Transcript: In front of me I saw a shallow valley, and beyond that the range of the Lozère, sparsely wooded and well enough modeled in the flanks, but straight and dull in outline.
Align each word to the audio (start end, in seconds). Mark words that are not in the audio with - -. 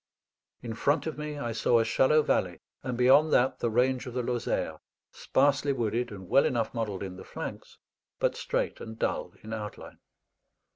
In 0.63 0.73
front 0.73 1.05
of 1.05 1.15
me 1.19 1.37
I 1.37 1.51
saw 1.51 1.77
a 1.79 1.85
shallow 1.85 2.23
valley, 2.23 2.59
and 2.81 2.97
beyond 2.97 3.31
that 3.33 3.59
the 3.59 3.69
range 3.69 4.07
of 4.07 4.15
the 4.15 4.23
Lozère, 4.23 4.79
sparsely 5.11 5.73
wooded 5.73 6.09
and 6.09 6.27
well 6.27 6.45
enough 6.47 6.73
modeled 6.73 7.03
in 7.03 7.17
the 7.17 7.23
flanks, 7.23 7.77
but 8.17 8.35
straight 8.35 8.81
and 8.81 8.97
dull 8.97 9.33
in 9.43 9.53
outline. 9.53 9.99